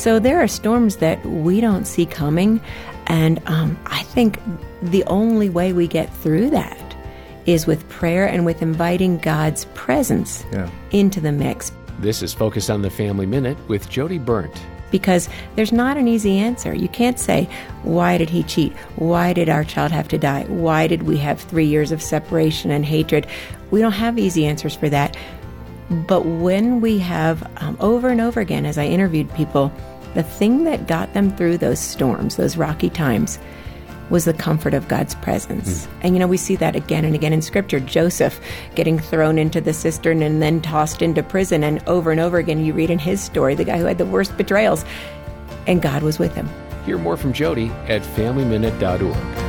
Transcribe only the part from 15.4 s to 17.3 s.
there's not an easy answer. You can't